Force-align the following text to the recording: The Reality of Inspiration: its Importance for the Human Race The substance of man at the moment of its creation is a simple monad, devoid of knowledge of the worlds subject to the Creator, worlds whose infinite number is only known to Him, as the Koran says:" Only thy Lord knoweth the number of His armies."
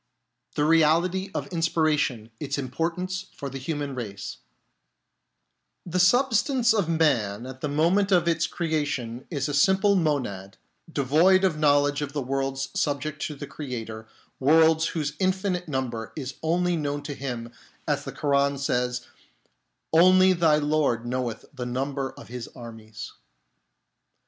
The 0.55 0.65
Reality 0.65 1.29
of 1.35 1.45
Inspiration: 1.49 2.31
its 2.39 2.57
Importance 2.57 3.27
for 3.35 3.51
the 3.51 3.59
Human 3.59 3.93
Race 3.93 4.37
The 5.85 5.99
substance 5.99 6.73
of 6.73 6.89
man 6.89 7.45
at 7.45 7.61
the 7.61 7.69
moment 7.69 8.11
of 8.11 8.27
its 8.27 8.47
creation 8.47 9.27
is 9.29 9.47
a 9.47 9.53
simple 9.53 9.95
monad, 9.95 10.57
devoid 10.91 11.43
of 11.43 11.59
knowledge 11.59 12.01
of 12.01 12.13
the 12.13 12.21
worlds 12.23 12.69
subject 12.73 13.21
to 13.27 13.35
the 13.35 13.45
Creator, 13.45 14.07
worlds 14.39 14.87
whose 14.87 15.13
infinite 15.19 15.67
number 15.67 16.13
is 16.15 16.33
only 16.41 16.75
known 16.75 17.03
to 17.03 17.13
Him, 17.13 17.51
as 17.87 18.03
the 18.03 18.11
Koran 18.11 18.57
says:" 18.57 19.05
Only 19.93 20.33
thy 20.33 20.55
Lord 20.55 21.05
knoweth 21.05 21.45
the 21.53 21.67
number 21.67 22.09
of 22.13 22.27
His 22.27 22.47
armies." 22.55 23.11